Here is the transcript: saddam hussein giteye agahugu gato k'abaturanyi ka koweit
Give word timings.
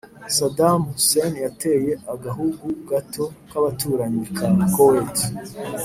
saddam 0.37 0.79
hussein 0.89 1.33
giteye 1.41 1.91
agahugu 2.13 2.67
gato 2.89 3.25
k'abaturanyi 3.49 4.25
ka 4.37 4.47
koweit 4.73 5.17